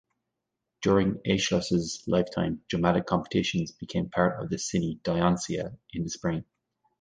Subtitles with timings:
[0.81, 6.43] During Aeschylus's lifetime, dramatic competitions became part of the City Dionysia in the spring.